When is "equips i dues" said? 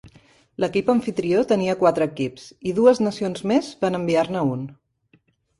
2.13-3.05